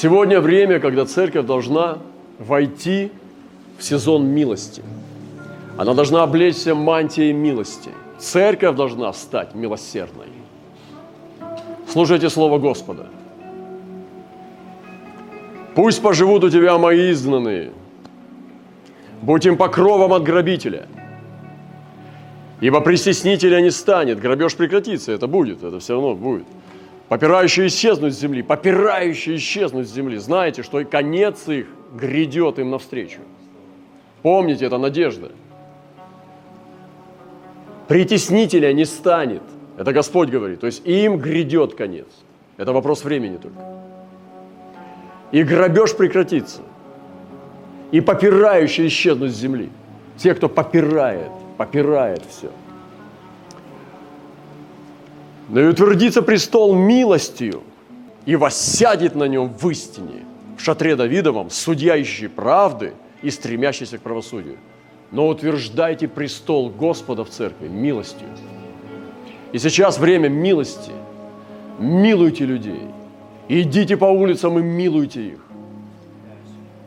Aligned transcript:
Сегодня 0.00 0.40
время, 0.40 0.78
когда 0.78 1.06
церковь 1.06 1.44
должна 1.44 1.98
войти 2.38 3.10
в 3.78 3.82
сезон 3.82 4.26
милости. 4.26 4.80
Она 5.76 5.92
должна 5.92 6.22
облечься 6.22 6.76
мантией 6.76 7.32
милости. 7.32 7.90
Церковь 8.16 8.76
должна 8.76 9.12
стать 9.12 9.56
милосердной. 9.56 10.28
Слушайте 11.88 12.30
Слово 12.30 12.60
Господа. 12.60 13.08
Пусть 15.74 16.00
поживут 16.00 16.44
у 16.44 16.50
тебя 16.50 16.78
мои 16.78 17.10
изгнанные, 17.10 17.72
будь 19.20 19.46
им 19.46 19.56
покровом 19.56 20.12
от 20.12 20.22
грабителя. 20.22 20.86
Ибо 22.60 22.80
престеснителя 22.82 23.60
не 23.60 23.72
станет, 23.72 24.20
грабеж 24.20 24.54
прекратится, 24.54 25.10
это 25.10 25.26
будет, 25.26 25.64
это 25.64 25.80
все 25.80 25.94
равно 25.94 26.14
будет. 26.14 26.46
Попирающие 27.08 27.68
исчезнуть 27.68 28.14
с 28.14 28.18
земли, 28.18 28.42
попирающие 28.42 29.36
исчезнуть 29.36 29.88
с 29.88 29.92
земли. 29.92 30.18
Знаете, 30.18 30.62
что 30.62 30.80
и 30.80 30.84
конец 30.84 31.48
их 31.48 31.66
грядет 31.94 32.58
им 32.58 32.70
навстречу. 32.70 33.20
Помните, 34.22 34.66
это 34.66 34.76
надежда. 34.76 35.32
Притеснителя 37.86 38.72
не 38.74 38.84
станет. 38.84 39.42
Это 39.78 39.92
Господь 39.92 40.28
говорит. 40.28 40.60
То 40.60 40.66
есть 40.66 40.86
им 40.86 41.16
грядет 41.16 41.74
конец. 41.74 42.06
Это 42.58 42.72
вопрос 42.72 43.04
времени 43.04 43.38
только. 43.38 43.58
И 45.32 45.42
грабеж 45.42 45.96
прекратится. 45.96 46.60
И 47.90 48.02
попирающие 48.02 48.88
исчезнут 48.88 49.30
с 49.30 49.36
земли. 49.36 49.70
Те, 50.18 50.34
кто 50.34 50.48
попирает, 50.50 51.30
попирает 51.56 52.22
все. 52.28 52.50
Но 55.48 55.60
и 55.60 55.66
утвердится 55.66 56.22
престол 56.22 56.74
милостью, 56.74 57.62
и 58.26 58.36
воссядет 58.36 59.14
на 59.14 59.24
нем 59.24 59.48
в 59.48 59.70
истине, 59.70 60.26
в 60.58 60.62
шатре 60.62 60.96
Давидовом, 60.96 61.48
судья 61.48 61.96
ищущий 61.96 62.28
правды 62.28 62.92
и 63.22 63.30
стремящийся 63.30 63.96
к 63.96 64.02
правосудию. 64.02 64.58
Но 65.10 65.28
утверждайте 65.28 66.06
престол 66.06 66.68
Господа 66.68 67.24
в 67.24 67.30
церкви 67.30 67.68
милостью. 67.68 68.28
И 69.52 69.58
сейчас 69.58 69.98
время 69.98 70.28
милости. 70.28 70.92
Милуйте 71.78 72.44
людей. 72.44 72.82
Идите 73.48 73.96
по 73.96 74.04
улицам 74.04 74.58
и 74.58 74.62
милуйте 74.62 75.28
их. 75.28 75.38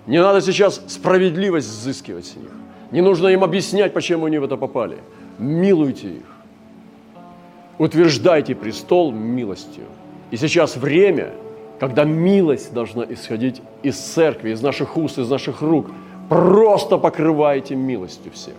Не 0.05 0.21
надо 0.21 0.41
сейчас 0.41 0.83
справедливость 0.87 1.67
взыскивать 1.67 2.27
с 2.27 2.35
них. 2.35 2.51
Не 2.91 3.01
нужно 3.01 3.29
им 3.29 3.43
объяснять, 3.43 3.93
почему 3.93 4.25
они 4.25 4.37
в 4.37 4.43
это 4.43 4.57
попали. 4.57 4.99
Милуйте 5.39 6.17
их. 6.17 6.40
Утверждайте 7.81 8.53
престол 8.53 9.11
милостью. 9.11 9.85
И 10.29 10.37
сейчас 10.37 10.77
время, 10.77 11.31
когда 11.79 12.03
милость 12.03 12.75
должна 12.75 13.03
исходить 13.05 13.59
из 13.81 13.97
церкви, 13.97 14.51
из 14.51 14.61
наших 14.61 14.97
уст, 14.97 15.17
из 15.17 15.27
наших 15.27 15.63
рук. 15.63 15.87
Просто 16.29 16.99
покрывайте 16.99 17.73
милостью 17.73 18.33
всех. 18.33 18.53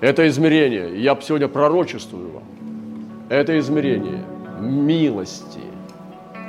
Это 0.00 0.26
измерение, 0.26 1.00
я 1.00 1.16
сегодня 1.22 1.46
пророчествую 1.46 2.32
вам, 2.32 2.42
это 3.28 3.56
измерение 3.60 4.24
милости. 4.58 5.60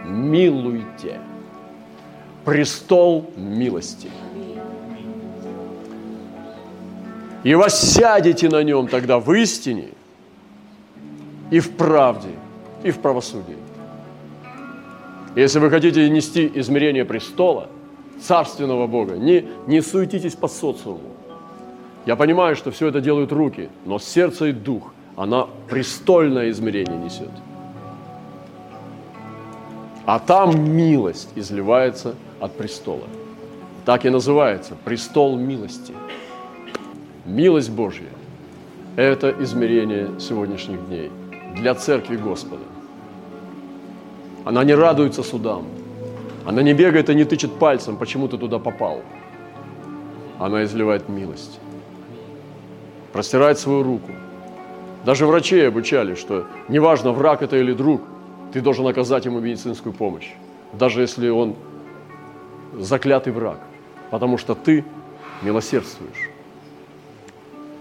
Милуйте. 0.03 1.19
Престол 2.43 3.29
милости. 3.35 4.09
И 7.43 7.53
воссядете 7.53 8.49
на 8.49 8.63
нем 8.63 8.87
тогда 8.87 9.19
в 9.19 9.31
истине 9.33 9.89
и 11.51 11.59
в 11.59 11.75
правде, 11.75 12.29
и 12.83 12.91
в 12.91 12.99
правосудии. 12.99 13.57
Если 15.35 15.59
вы 15.59 15.69
хотите 15.69 16.09
нести 16.09 16.51
измерение 16.55 17.05
престола, 17.05 17.69
царственного 18.19 18.87
Бога, 18.87 19.15
не, 19.15 19.45
не 19.67 19.81
суетитесь 19.81 20.35
по 20.35 20.47
социуму. 20.47 21.11
Я 22.05 22.15
понимаю, 22.15 22.55
что 22.55 22.71
все 22.71 22.87
это 22.87 23.01
делают 23.01 23.31
руки, 23.31 23.69
но 23.85 23.99
сердце 23.99 24.47
и 24.47 24.51
дух, 24.51 24.93
она 25.15 25.47
престольное 25.69 26.49
измерение 26.49 26.97
несет. 26.97 27.29
А 30.05 30.19
там 30.19 30.71
милость 30.71 31.29
изливается 31.35 32.15
от 32.39 32.53
престола. 32.53 33.07
Так 33.85 34.05
и 34.05 34.09
называется 34.09 34.75
престол 34.85 35.37
милости. 35.37 35.93
Милость 37.25 37.69
Божья– 37.69 38.09
это 38.95 39.35
измерение 39.39 40.09
сегодняшних 40.19 40.85
дней 40.87 41.11
для 41.59 41.75
церкви 41.75 42.17
Господа. 42.17 42.63
Она 44.45 44.63
не 44.63 44.75
радуется 44.75 45.23
судам. 45.23 45.65
Она 46.45 46.61
не 46.61 46.73
бегает 46.73 47.09
и 47.09 47.15
не 47.15 47.25
тычет 47.25 47.51
пальцем, 47.59 47.97
почему 47.97 48.27
ты 48.27 48.37
туда 48.37 48.59
попал. 48.59 49.01
Она 50.39 50.63
изливает 50.63 51.09
милость. 51.09 51.59
Простирает 53.11 53.59
свою 53.59 53.83
руку. 53.83 54.11
Даже 55.05 55.25
врачей 55.25 55.67
обучали, 55.67 56.15
что 56.15 56.45
неважно, 56.69 57.11
враг 57.11 57.41
это 57.41 57.57
или 57.57 57.73
друг, 57.73 58.01
ты 58.53 58.61
должен 58.61 58.87
оказать 58.87 59.25
ему 59.25 59.39
медицинскую 59.39 59.93
помощь. 59.93 60.29
Даже 60.73 61.01
если 61.01 61.29
он 61.29 61.55
заклятый 62.79 63.33
враг. 63.33 63.59
Потому 64.11 64.37
что 64.37 64.55
ты 64.55 64.85
милосердствуешь. 65.41 66.29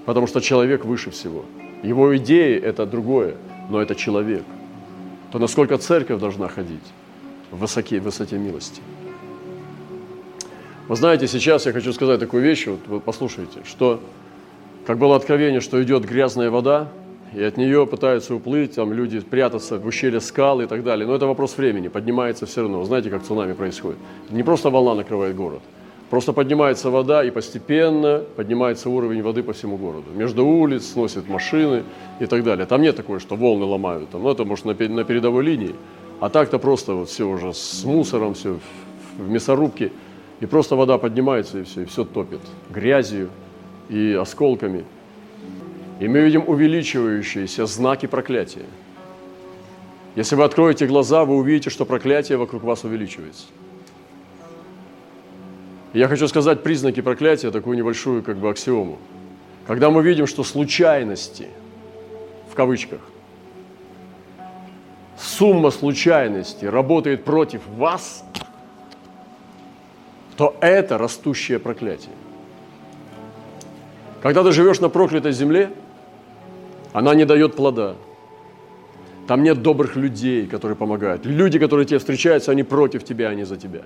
Потому 0.07 0.27
что 0.27 0.41
человек 0.41 0.85
выше 0.85 1.11
всего. 1.11 1.45
Его 1.83 2.17
идеи– 2.17 2.59
это 2.63 2.87
другое, 2.87 3.37
но 3.69 3.81
это 3.81 3.95
человек. 3.95 4.45
То 5.33 5.39
насколько 5.39 5.79
церковь 5.79 6.21
должна 6.21 6.49
ходить 6.49 6.85
в 7.51 7.59
высоке, 7.59 8.01
в 8.01 8.05
высоте 8.05 8.39
милости. 8.39 8.81
Вы 10.89 10.95
знаете, 10.95 11.27
сейчас 11.27 11.67
я 11.67 11.73
хочу 11.73 11.93
сказать 11.93 12.21
такую 12.21 12.43
вещь, 12.43 12.67
вот 12.67 12.81
вы 12.87 13.01
послушайте, 13.01 13.61
что 13.65 14.01
как 14.87 14.99
было 14.99 15.17
откровение, 15.17 15.61
что 15.61 15.83
идет 15.83 16.05
грязная 16.05 16.49
вода, 16.49 16.89
и 17.35 17.43
от 17.43 17.57
нее 17.57 17.87
пытаются 17.89 18.35
уплыть, 18.35 18.77
там 18.77 18.93
люди 18.93 19.19
прятаться 19.19 19.79
в 19.79 19.87
ущелье 19.87 20.21
скал 20.21 20.61
и 20.61 20.67
так 20.67 20.85
далее. 20.85 21.07
Но 21.07 21.15
это 21.15 21.27
вопрос 21.27 21.57
времени, 21.57 21.89
поднимается 21.89 22.47
все 22.47 22.63
равно. 22.63 22.85
Знаете, 22.85 23.11
как 23.11 23.25
цунами 23.25 23.53
происходит? 23.53 23.99
Не 24.31 24.45
просто 24.45 24.71
волна 24.71 24.95
накрывает 24.95 25.35
город, 25.35 25.61
просто 26.11 26.33
поднимается 26.33 26.91
вода, 26.91 27.25
и 27.25 27.31
постепенно 27.31 28.23
поднимается 28.37 28.91
уровень 28.91 29.23
воды 29.23 29.43
по 29.43 29.53
всему 29.53 29.77
городу. 29.77 30.11
Между 30.15 30.47
улиц 30.47 30.93
сносят 30.93 31.29
машины 31.29 31.83
и 32.21 32.27
так 32.27 32.45
далее. 32.45 32.67
Там 32.67 32.83
нет 32.83 32.97
такого, 32.97 33.21
что 33.21 33.37
волны 33.37 33.65
ломают, 33.65 34.11
там, 34.11 34.23
ну, 34.23 34.31
это 34.31 34.45
может 34.45 34.65
на 34.65 34.75
передовой 34.75 35.45
линии. 35.45 35.75
А 36.21 36.29
так-то 36.29 36.59
просто 36.59 36.95
вот 36.95 37.09
все 37.09 37.29
уже 37.29 37.53
с 37.53 37.85
мусором, 37.85 38.35
все 38.35 38.59
в 39.19 39.29
мясорубке. 39.29 39.93
И 40.41 40.47
просто 40.47 40.77
вода 40.77 40.99
поднимается, 40.99 41.59
и 41.59 41.63
все, 41.63 41.83
и 41.83 41.85
все 41.85 42.05
топит 42.05 42.41
грязью 42.71 43.31
и 43.89 44.13
осколками. 44.13 44.85
И 46.01 46.09
мы 46.09 46.21
видим 46.21 46.45
увеличивающиеся 46.47 47.67
знаки 47.67 48.07
проклятия. 48.07 48.67
Если 50.15 50.37
вы 50.37 50.45
откроете 50.45 50.87
глаза, 50.87 51.25
вы 51.25 51.37
увидите, 51.37 51.71
что 51.71 51.85
проклятие 51.85 52.39
вокруг 52.39 52.63
вас 52.65 52.85
увеличивается. 52.85 53.45
Я 55.99 56.09
хочу 56.09 56.29
сказать 56.29 56.63
признаки 56.63 57.01
проклятия, 57.01 57.51
такую 57.51 57.77
небольшую 57.77 58.23
как 58.23 58.37
бы 58.37 58.51
аксиому. 58.51 58.99
Когда 59.67 59.91
мы 59.91 60.03
видим, 60.03 60.27
что 60.27 60.45
случайности, 60.45 61.49
в 62.51 62.55
кавычках, 62.55 63.01
сумма 65.19 65.71
случайностей 65.71 66.69
работает 66.69 67.25
против 67.25 67.67
вас, 67.67 68.25
то 70.37 70.55
это 70.61 70.99
растущее 70.99 71.59
проклятие. 71.59 72.13
Когда 74.23 74.45
ты 74.45 74.53
живешь 74.53 74.81
на 74.81 74.91
проклятой 74.91 75.33
земле, 75.33 75.71
она 76.93 77.15
не 77.15 77.25
дает 77.25 77.57
плода. 77.57 77.95
Там 79.27 79.43
нет 79.43 79.63
добрых 79.63 79.97
людей, 79.97 80.47
которые 80.47 80.77
помогают. 80.77 81.25
Люди, 81.25 81.59
которые 81.59 81.87
тебе 81.87 81.99
встречаются, 81.99 82.53
они 82.53 82.65
против 82.65 83.03
тебя, 83.03 83.31
а 83.31 83.35
не 83.35 83.45
за 83.45 83.57
тебя. 83.57 83.81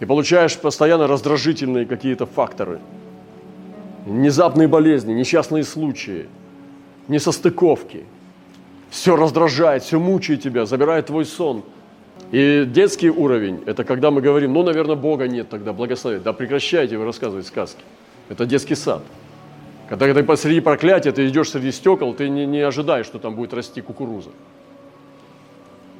Ты 0.00 0.06
получаешь 0.06 0.56
постоянно 0.58 1.06
раздражительные 1.06 1.86
какие-то 1.86 2.26
факторы. 2.26 2.80
Внезапные 4.06 4.66
болезни, 4.66 5.12
несчастные 5.12 5.62
случаи, 5.62 6.26
несостыковки– 7.06 8.04
все 8.90 9.16
раздражает, 9.16 9.84
все 9.84 9.98
мучает 9.98 10.42
тебя, 10.42 10.66
забирает 10.66 11.06
твой 11.06 11.24
сон. 11.24 11.62
И 12.32 12.64
детский 12.66 13.08
уровень– 13.08 13.62
это 13.66 13.84
когда 13.84 14.10
мы 14.10 14.20
говорим, 14.20 14.52
ну, 14.52 14.62
наверное, 14.62 14.96
Бога 14.96 15.26
нет 15.28 15.48
тогда, 15.48 15.72
благословить. 15.72 16.22
Да 16.22 16.32
прекращайте 16.32 16.98
вы 16.98 17.04
рассказывать 17.04 17.46
сказки. 17.46 17.80
Это 18.28 18.46
детский 18.46 18.74
сад. 18.74 19.02
Когда 19.88 20.12
ты 20.12 20.22
посреди 20.22 20.60
проклятия, 20.60 21.12
ты 21.12 21.26
идешь 21.28 21.50
среди 21.50 21.72
стекол, 21.72 22.14
ты 22.14 22.28
не, 22.28 22.46
не 22.46 22.60
ожидаешь, 22.60 23.06
что 23.06 23.18
там 23.18 23.34
будет 23.34 23.54
расти 23.54 23.80
кукуруза. 23.80 24.30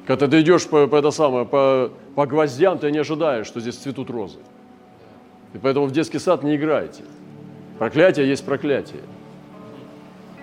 Когда 0.07 0.27
ты 0.27 0.41
идешь 0.41 0.67
по, 0.67 0.87
по, 0.87 0.97
это 0.97 1.11
самое, 1.11 1.45
по, 1.45 1.91
по 2.15 2.27
гвоздям, 2.27 2.79
ты 2.79 2.91
не 2.91 2.99
ожидаешь, 2.99 3.47
что 3.47 3.61
здесь 3.61 3.77
цветут 3.77 4.11
розы. 4.11 4.39
И 5.55 5.59
поэтому 5.59 5.87
в 5.87 5.93
детский 5.93 6.19
сад 6.19 6.43
не 6.43 6.57
играйте. 6.57 7.03
Проклятие 7.79 8.29
есть 8.29 8.45
проклятие. 8.45 9.03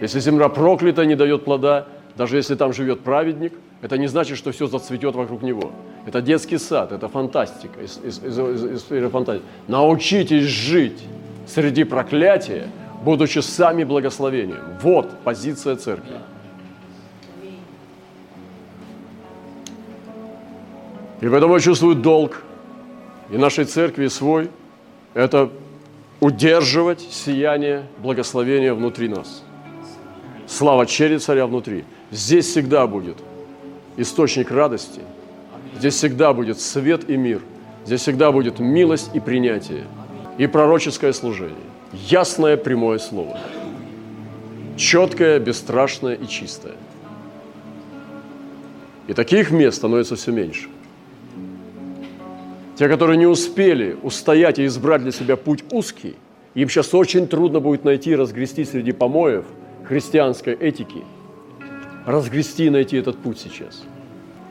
Если 0.01 0.19
земля 0.19 0.49
проклята, 0.49 1.05
не 1.05 1.15
дает 1.15 1.43
плода, 1.43 1.87
даже 2.15 2.37
если 2.37 2.55
там 2.55 2.73
живет 2.73 3.01
праведник, 3.01 3.53
это 3.81 3.97
не 3.97 4.07
значит, 4.07 4.37
что 4.37 4.51
все 4.51 4.67
зацветет 4.67 5.15
вокруг 5.15 5.43
него. 5.43 5.71
Это 6.05 6.21
детский 6.21 6.57
сад, 6.57 6.91
это 6.91 7.07
фантастика, 7.07 7.79
из, 7.81 7.99
из, 8.03 8.19
из, 8.23 8.63
из, 8.63 8.81
сферы 8.81 9.09
фантазии. 9.09 9.43
Научитесь 9.67 10.45
жить 10.45 11.03
среди 11.45 11.83
проклятия, 11.83 12.69
будучи 13.03 13.39
сами 13.39 13.83
благословением. 13.83 14.63
Вот 14.81 15.09
позиция 15.23 15.75
церкви. 15.75 16.15
И 21.21 21.27
поэтому 21.27 21.55
я 21.55 21.59
чувствую 21.59 21.95
долг 21.95 22.43
и 23.31 23.37
нашей 23.37 23.65
церкви, 23.65 24.07
свой, 24.07 24.49
это 25.13 25.49
удерживать 26.19 27.01
сияние 27.01 27.87
благословения 27.99 28.73
внутри 28.73 29.07
нас. 29.07 29.43
Слава 30.45 30.85
черри 30.85 31.17
царя 31.17 31.47
внутри. 31.47 31.85
Здесь 32.11 32.47
всегда 32.47 32.87
будет 32.87 33.17
источник 33.97 34.51
радости. 34.51 35.01
Здесь 35.77 35.95
всегда 35.95 36.33
будет 36.33 36.59
свет 36.59 37.09
и 37.09 37.17
мир. 37.17 37.41
Здесь 37.85 38.01
всегда 38.01 38.31
будет 38.31 38.59
милость 38.59 39.09
и 39.13 39.19
принятие. 39.19 39.83
И 40.37 40.47
пророческое 40.47 41.13
служение. 41.13 41.57
Ясное 41.91 42.57
прямое 42.57 42.99
слово. 42.99 43.39
Четкое, 44.77 45.39
бесстрашное 45.39 46.13
и 46.15 46.27
чистое. 46.27 46.75
И 49.07 49.13
таких 49.13 49.51
мест 49.51 49.77
становится 49.77 50.15
все 50.15 50.31
меньше. 50.31 50.69
Те, 52.77 52.87
которые 52.87 53.17
не 53.17 53.25
успели 53.25 53.97
устоять 54.03 54.59
и 54.59 54.65
избрать 54.65 55.01
для 55.01 55.11
себя 55.11 55.35
путь 55.35 55.63
узкий, 55.71 56.15
им 56.53 56.69
сейчас 56.69 56.93
очень 56.93 57.27
трудно 57.27 57.59
будет 57.59 57.83
найти 57.83 58.11
и 58.11 58.15
разгрести 58.15 58.65
среди 58.65 58.91
помоев 58.91 59.45
христианской 59.83 60.53
этики, 60.53 61.03
разгрести 62.05 62.67
и 62.67 62.69
найти 62.69 62.97
этот 62.97 63.17
путь 63.17 63.39
сейчас. 63.39 63.83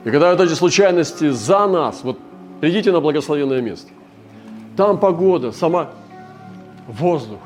И 0.05 0.11
когда 0.11 0.33
вот 0.33 0.41
эти 0.41 0.55
случайности 0.55 1.29
за 1.29 1.67
нас, 1.67 2.01
вот 2.03 2.19
придите 2.61 2.91
на 2.91 3.01
благословенное 3.01 3.61
место, 3.61 3.91
там 4.77 4.99
погода, 4.99 5.53
сама 5.53 5.91
воздух, 6.89 7.41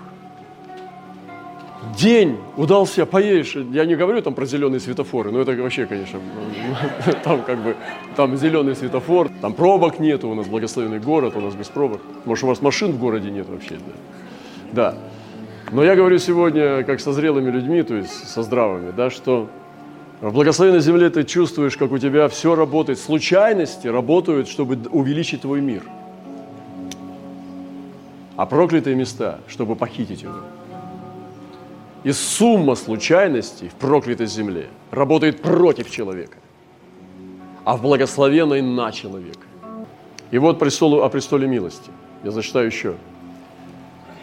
день 1.97 2.37
удался, 2.57 3.07
поедешь. 3.07 3.57
Я 3.73 3.85
не 3.85 3.97
говорю 3.97 4.23
там 4.23 4.35
про 4.35 4.47
зеленые 4.47 4.81
светофоры, 4.81 5.31
но 5.31 5.41
это 5.41 5.53
вообще, 5.53 5.87
конечно, 5.87 6.21
там 7.25 7.43
как 7.43 7.59
бы, 7.59 7.77
там 8.17 8.37
зеленый 8.37 8.77
светофор, 8.77 9.31
там 9.41 9.53
пробок 9.53 9.99
нету, 9.99 10.29
у 10.29 10.35
нас 10.35 10.47
благословенный 10.47 10.99
город, 10.99 11.35
у 11.37 11.41
нас 11.41 11.55
без 11.55 11.69
пробок. 11.69 12.01
Может, 12.25 12.45
у 12.45 12.47
вас 12.49 12.63
машин 12.63 12.93
в 12.93 12.99
городе 12.99 13.31
нет 13.31 13.49
вообще, 13.49 13.75
да. 13.75 13.93
Да. 14.73 14.95
Но 15.73 15.85
я 15.85 15.95
говорю 15.95 16.19
сегодня, 16.19 16.83
как 16.83 17.01
со 17.01 17.13
зрелыми 17.13 17.51
людьми, 17.51 17.83
то 17.83 17.95
есть 17.95 18.29
со 18.29 18.43
здравыми, 18.43 18.93
да, 18.97 19.11
что 19.11 19.49
в 20.21 20.33
благословенной 20.33 20.81
земле 20.81 21.09
ты 21.11 21.25
чувствуешь, 21.25 21.77
как 21.77 21.93
у 21.93 21.99
тебя 21.99 22.29
все 22.29 22.55
работает. 22.55 22.99
Случайности 22.99 23.87
работают, 23.87 24.49
чтобы 24.49 24.79
увеличить 24.91 25.43
твой 25.43 25.61
мир. 25.61 25.83
А 28.37 28.47
проклятые 28.47 28.97
места, 28.97 29.39
чтобы 29.47 29.77
похитить 29.77 30.23
его. 30.23 30.35
И 32.03 32.13
сумма 32.13 32.77
случайностей 32.77 33.69
в 33.69 33.75
проклятой 33.75 34.27
земле 34.27 34.69
работает 34.91 35.43
против 35.43 35.91
человека, 35.91 36.39
а 37.65 37.77
в 37.77 37.83
благословенной 37.83 38.63
на 38.63 38.91
человека. 38.91 39.47
И 40.31 40.39
вот 40.39 40.59
престолу, 40.59 41.03
о 41.03 41.09
престоле 41.11 41.47
милости. 41.47 41.91
Я 42.25 42.31
зачитаю 42.31 42.67
еще. 42.67 42.95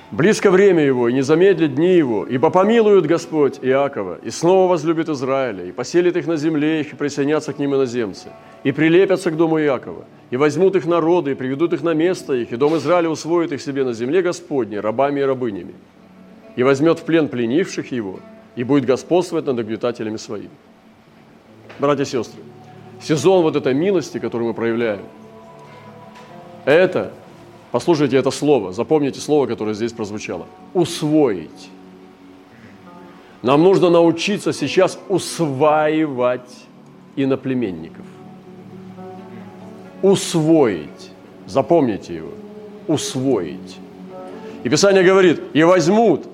Близко 0.09 0.49
время 0.49 0.83
его, 0.83 1.09
и 1.09 1.13
не 1.13 1.21
замедлит 1.21 1.75
дни 1.75 1.93
его, 1.93 2.25
ибо 2.25 2.49
помилует 2.49 3.05
Господь 3.05 3.59
Иакова, 3.61 4.17
и 4.23 4.31
снова 4.31 4.69
возлюбит 4.69 5.09
Израиля, 5.09 5.65
и 5.65 5.73
поселит 5.73 6.15
их 6.15 6.27
на 6.27 6.37
земле 6.37 6.79
их, 6.79 6.93
и 6.93 6.95
присоединятся 6.95 7.51
к 7.51 7.59
ним 7.59 7.75
иноземцы, 7.75 8.29
и 8.63 8.71
прилепятся 8.71 9.31
к 9.31 9.35
дому 9.35 9.59
Иакова, 9.59 10.05
и 10.31 10.37
возьмут 10.37 10.77
их 10.77 10.85
народы, 10.85 11.31
и 11.31 11.35
приведут 11.35 11.73
их 11.73 11.83
на 11.83 11.93
место 11.93 12.33
их, 12.33 12.53
и 12.53 12.55
дом 12.55 12.77
Израиля 12.77 13.09
усвоит 13.09 13.51
их 13.51 13.61
себе 13.61 13.83
на 13.83 13.91
земле 13.91 14.21
Господней, 14.21 14.79
рабами 14.79 15.19
и 15.19 15.23
рабынями 15.23 15.73
и 16.57 16.63
возьмет 16.63 16.99
в 16.99 17.03
плен 17.03 17.29
пленивших 17.29 17.91
его, 17.91 18.19
и 18.57 18.63
будет 18.63 18.83
господствовать 18.83 19.45
над 19.45 19.59
обитателями 19.59 20.17
своими. 20.17 20.49
Братья 21.79 22.03
и 22.03 22.05
сестры, 22.05 22.41
сезон 22.99 23.43
вот 23.43 23.55
этой 23.55 23.75
милости, 23.75 24.17
которую 24.17 24.49
мы 24.49 24.53
проявляем, 24.55 25.03
это, 26.65 27.13
послушайте 27.71 28.17
это 28.17 28.31
слово, 28.31 28.73
запомните 28.73 29.19
слово, 29.19 29.45
которое 29.45 29.75
здесь 29.75 29.93
прозвучало, 29.93 30.47
усвоить. 30.73 31.69
Нам 33.43 33.63
нужно 33.63 33.91
научиться 33.91 34.51
сейчас 34.51 34.99
усваивать 35.09 36.65
иноплеменников. 37.15 38.05
Усвоить. 40.01 41.11
Запомните 41.45 42.15
его. 42.15 42.31
Усвоить. 42.87 43.77
И 44.63 44.69
Писание 44.69 45.03
говорит, 45.03 45.39
и 45.53 45.63
возьмут 45.63 46.25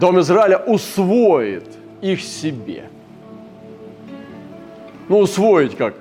Дом 0.00 0.20
Израиля 0.20 0.58
усвоит 0.58 1.64
их 2.02 2.20
себе. 2.20 2.84
Ну, 5.08 5.18
усвоить 5.20 5.76
как? 5.76 5.94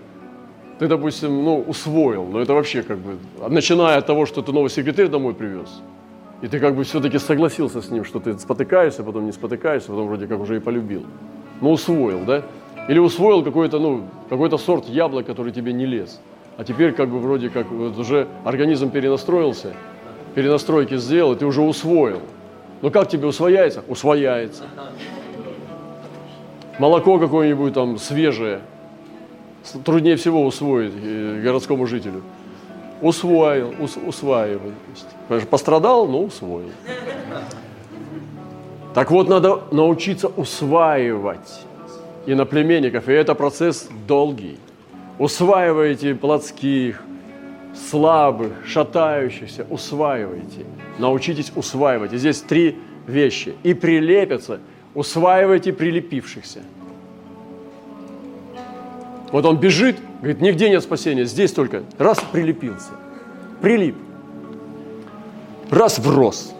Ты, 0.79 0.87
допустим, 0.87 1.43
ну, 1.43 1.61
усвоил, 1.61 2.25
но 2.25 2.41
это 2.41 2.53
вообще 2.53 2.83
как 2.83 2.97
бы, 2.97 3.17
начиная 3.47 3.97
от 3.97 4.05
того, 4.05 4.25
что 4.25 4.41
ты 4.41 4.51
новый 4.51 4.69
секретарь 4.69 5.07
домой 5.07 5.33
привез, 5.33 5.81
и 6.41 6.47
ты 6.47 6.59
как 6.59 6.75
бы 6.75 6.83
все-таки 6.83 7.17
согласился 7.17 7.81
с 7.81 7.89
ним, 7.89 8.03
что 8.03 8.19
ты 8.19 8.37
спотыкаешься, 8.37 9.03
потом 9.03 9.25
не 9.25 9.31
спотыкаешься, 9.31 9.89
потом 9.89 10.07
вроде 10.07 10.27
как 10.27 10.41
уже 10.41 10.57
и 10.57 10.59
полюбил. 10.59 11.05
Ну, 11.61 11.71
усвоил, 11.71 12.25
да? 12.25 12.43
Или 12.89 12.99
усвоил 12.99 13.43
какой-то, 13.43 13.79
ну, 13.79 14.03
какой-то 14.27 14.57
сорт 14.57 14.89
яблок, 14.89 15.25
который 15.25 15.53
тебе 15.53 15.71
не 15.71 15.85
лез. 15.85 16.19
А 16.57 16.65
теперь 16.65 16.91
как 16.91 17.07
бы 17.07 17.19
вроде 17.19 17.49
как 17.49 17.71
вот 17.71 17.97
уже 17.97 18.27
организм 18.43 18.89
перенастроился, 18.89 19.73
перенастройки 20.33 20.97
сделал, 20.97 21.33
и 21.33 21.37
ты 21.37 21.45
уже 21.45 21.61
усвоил. 21.61 22.21
Ну 22.85 22.91
как 22.91 23.09
тебе 23.09 23.25
усвояется? 23.25 23.83
Усвояется. 23.87 24.65
Молоко 26.77 27.17
какое-нибудь 27.17 27.73
там 27.73 27.97
свежее, 27.97 28.61
труднее 29.83 30.17
всего 30.17 30.45
усвоить 30.45 30.93
э, 30.95 31.41
городскому 31.43 31.87
жителю. 31.87 32.21
Усвоил, 33.01 33.73
ус, 33.79 33.97
усваивает. 33.97 34.75
Пострадал, 35.49 36.07
но 36.07 36.25
усвоил. 36.25 36.69
Так 38.93 39.09
вот, 39.09 39.29
надо 39.29 39.61
научиться 39.71 40.27
усваивать 40.27 41.65
иноплеменников, 42.27 43.09
и 43.09 43.13
это 43.13 43.33
процесс 43.33 43.89
долгий. 44.07 44.59
Усваиваете 45.17 46.13
плотских, 46.13 47.01
слабых, 47.75 48.53
шатающихся, 48.65 49.65
усваивайте. 49.69 50.65
Научитесь 50.97 51.51
усваивать. 51.55 52.13
И 52.13 52.17
здесь 52.17 52.41
три 52.41 52.77
вещи. 53.07 53.55
И 53.63 53.73
прилепятся, 53.73 54.59
усваивайте 54.93 55.73
прилепившихся. 55.73 56.61
Вот 59.31 59.45
он 59.45 59.57
бежит, 59.57 59.97
говорит, 60.19 60.39
нигде 60.39 60.69
нет 60.69 60.81
спасения, 60.83 61.25
здесь 61.25 61.51
только 61.51 61.83
раз 61.97 62.23
прилепился. 62.31 62.91
Прилип. 63.61 63.95
Раз 65.69 65.99
врос. 65.99 66.53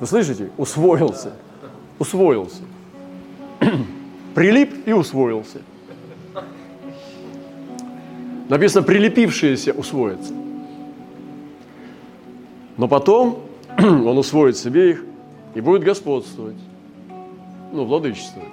Вы 0.00 0.06
слышите? 0.06 0.50
Усвоился. 0.56 1.32
Усвоился. 1.98 2.62
Прилип 4.34 4.86
и 4.86 4.92
усвоился. 4.92 5.62
Написано, 8.48 8.84
прилепившиеся 8.84 9.72
усвоятся. 9.72 10.32
Но 12.76 12.88
потом 12.88 13.42
он 13.78 14.18
усвоит 14.18 14.56
себе 14.56 14.90
их 14.90 15.04
и 15.54 15.60
будет 15.60 15.82
господствовать, 15.82 16.56
ну, 17.72 17.84
владычествовать. 17.84 18.52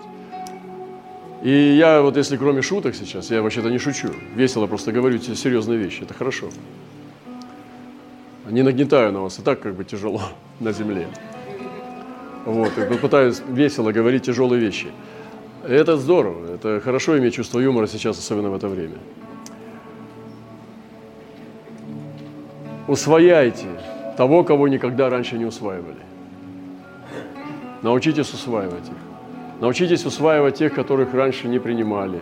И 1.43 1.75
я 1.77 2.01
вот 2.01 2.15
если 2.15 2.37
кроме 2.37 2.61
шуток 2.61 2.95
сейчас, 2.95 3.29
я 3.29 3.41
вообще-то 3.41 3.69
не 3.69 3.77
шучу, 3.77 4.09
весело 4.33 4.65
просто 4.65 4.93
говорю 4.93 5.17
тебе 5.17 5.35
серьезные 5.35 5.77
вещи, 5.77 6.03
это 6.03 6.13
хорошо. 6.13 6.47
Не 8.49 8.61
нагнетаю 8.61 9.11
на 9.11 9.21
вас, 9.21 9.39
и 9.39 9.41
так 9.41 9.59
как 9.59 9.75
бы 9.75 9.83
тяжело 9.83 10.21
на 10.59 10.71
земле. 10.71 11.07
Вот, 12.45 12.71
и 12.77 12.97
пытаюсь 12.97 13.41
весело 13.47 13.91
говорить 13.91 14.23
тяжелые 14.23 14.59
вещи. 14.59 14.87
Это 15.67 15.97
здорово, 15.97 16.55
это 16.55 16.81
хорошо 16.81 17.17
иметь 17.17 17.35
чувство 17.35 17.59
юмора 17.59 17.87
сейчас, 17.87 18.17
особенно 18.17 18.49
в 18.49 18.55
это 18.55 18.67
время. 18.67 18.97
Усвояйте 22.87 23.67
того, 24.17 24.43
кого 24.43 24.67
никогда 24.67 25.09
раньше 25.09 25.37
не 25.37 25.45
усваивали. 25.45 26.03
Научитесь 27.81 28.33
усваивать 28.33 28.87
их. 28.87 29.59
Научитесь 29.59 30.05
усваивать 30.05 30.55
тех, 30.55 30.73
которых 30.73 31.13
раньше 31.13 31.47
не 31.47 31.59
принимали, 31.59 32.19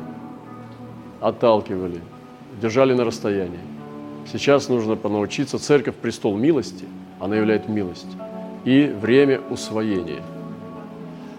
отталкивали, 1.20 2.02
держали 2.62 2.94
на 2.94 3.04
расстоянии. 3.04 3.60
Сейчас 4.32 4.70
нужно 4.70 4.96
понаучиться. 4.96 5.58
Церковь– 5.58 5.96
престол 6.02 6.38
милости, 6.38 6.86
она 7.20 7.36
являет 7.36 7.68
милость. 7.68 8.08
И 8.64 8.86
время 8.86 9.42
усвоения. 9.50 10.22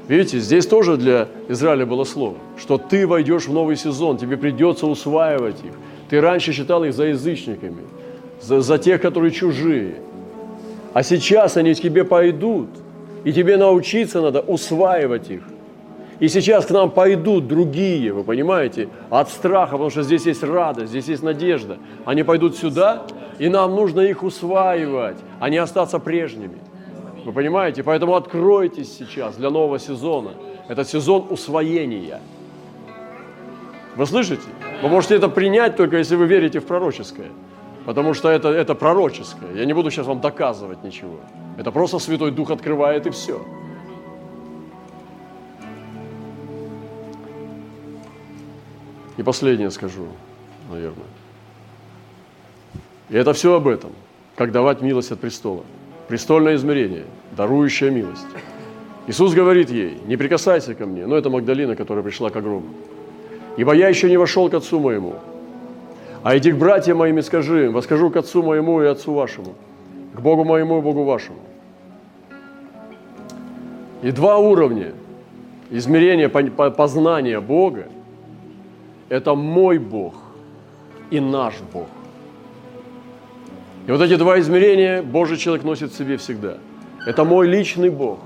Видите, 0.08 0.40
здесь 0.40 0.66
тоже 0.66 0.96
для 0.96 1.28
Израиля 1.48 1.86
было 1.86 2.04
слово, 2.04 2.36
что 2.58 2.78
ты 2.78 3.06
войдешь 3.06 3.46
в 3.46 3.52
новый 3.52 3.76
сезон, 3.76 4.18
тебе 4.18 4.36
придется 4.36 4.86
усваивать 4.86 5.64
их. 5.64 5.72
Ты 6.10 6.20
раньше 6.20 6.52
считал 6.52 6.82
их 6.84 6.92
за 6.92 7.04
язычниками, 7.04 7.82
за, 8.42 8.60
за 8.60 8.78
тех, 8.78 9.00
которые 9.00 9.30
чужие. 9.30 9.94
А 10.92 11.02
сейчас 11.02 11.56
они 11.56 11.74
к 11.74 11.80
тебе 11.80 12.04
пойдут, 12.04 12.68
и 13.24 13.32
тебе 13.32 13.56
научиться 13.56 14.20
надо 14.20 14.40
усваивать 14.40 15.30
их. 15.30 15.42
И 16.18 16.28
сейчас 16.28 16.66
к 16.66 16.70
нам 16.70 16.90
пойдут 16.90 17.48
другие, 17.48 18.12
вы 18.12 18.22
понимаете, 18.22 18.88
от 19.10 19.28
страха, 19.30 19.72
потому 19.72 19.90
что 19.90 20.02
здесь 20.02 20.26
есть 20.26 20.42
радость, 20.42 20.90
здесь 20.90 21.08
есть 21.08 21.22
надежда. 21.22 21.78
Они 22.04 22.22
пойдут 22.22 22.56
сюда, 22.56 23.02
и 23.38 23.48
нам 23.48 23.74
нужно 23.74 24.00
их 24.00 24.22
усваивать, 24.22 25.16
а 25.40 25.48
не 25.50 25.56
остаться 25.56 25.98
прежними. 25.98 26.58
Вы 27.24 27.32
понимаете? 27.32 27.82
Поэтому 27.82 28.14
откройтесь 28.14 28.96
сейчас 28.98 29.36
для 29.36 29.50
нового 29.50 29.78
сезона. 29.78 30.32
Это 30.68 30.84
сезон 30.84 31.26
усвоения. 31.30 32.20
Вы 33.96 34.06
слышите? 34.06 34.42
Вы 34.82 34.88
можете 34.88 35.16
это 35.16 35.28
принять 35.28 35.76
только 35.76 35.98
если 35.98 36.16
вы 36.16 36.26
верите 36.26 36.60
в 36.60 36.64
пророческое. 36.64 37.28
Потому 37.84 38.14
что 38.14 38.28
это, 38.28 38.48
это 38.48 38.74
пророческое. 38.74 39.54
Я 39.54 39.64
не 39.64 39.72
буду 39.72 39.90
сейчас 39.90 40.06
вам 40.06 40.20
доказывать 40.20 40.84
ничего. 40.84 41.18
Это 41.58 41.72
просто 41.72 41.98
Святой 41.98 42.30
Дух 42.30 42.50
открывает 42.50 43.06
и 43.06 43.10
все. 43.10 43.44
И 49.16 49.22
последнее 49.22 49.70
скажу, 49.70 50.06
наверное. 50.70 51.06
И 53.10 53.16
это 53.16 53.32
все 53.32 53.54
об 53.54 53.68
этом. 53.68 53.92
Как 54.36 54.52
давать 54.52 54.80
милость 54.80 55.12
от 55.12 55.20
престола. 55.20 55.64
Престольное 56.08 56.54
измерение, 56.54 57.04
дарующая 57.36 57.90
милость. 57.90 58.26
Иисус 59.06 59.34
говорит 59.34 59.70
ей, 59.70 59.98
не 60.06 60.16
прикасайся 60.16 60.74
ко 60.74 60.86
мне. 60.86 61.06
Но 61.06 61.16
это 61.16 61.28
Магдалина, 61.28 61.76
которая 61.76 62.04
пришла 62.04 62.30
к 62.30 62.40
гробу. 62.40 62.68
Ибо 63.56 63.74
я 63.74 63.88
еще 63.88 64.08
не 64.08 64.16
вошел 64.16 64.48
к 64.48 64.54
Отцу 64.54 64.80
моему. 64.80 65.16
А 66.22 66.36
иди 66.36 66.52
к 66.52 66.56
братьям 66.56 66.98
моим 66.98 67.20
скажи 67.22 67.66
им, 67.66 67.72
воскажу 67.72 68.10
к 68.10 68.16
Отцу 68.16 68.42
моему 68.42 68.80
и 68.82 68.86
Отцу 68.86 69.12
вашему, 69.12 69.54
к 70.14 70.20
Богу 70.20 70.44
моему 70.44 70.78
и 70.78 70.80
Богу 70.80 71.04
вашему. 71.04 71.38
И 74.02 74.10
два 74.12 74.38
уровня 74.38 74.92
измерения 75.70 76.28
познания 76.28 77.40
Бога– 77.40 77.86
это 79.08 79.34
мой 79.34 79.78
Бог 79.78 80.14
и 81.10 81.18
наш 81.20 81.54
Бог. 81.72 81.88
И 83.86 83.90
вот 83.90 84.00
эти 84.00 84.16
два 84.16 84.38
измерения 84.38 85.02
Божий 85.02 85.36
человек 85.36 85.64
носит 85.64 85.90
в 85.90 85.96
себе 85.96 86.16
всегда. 86.16 86.58
Это 87.04 87.24
мой 87.24 87.48
личный 87.48 87.90
Бог. 87.90 88.20